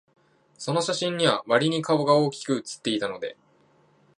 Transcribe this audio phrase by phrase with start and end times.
[0.57, 3.37] その写真には、わりに顔が大きく写っていたので、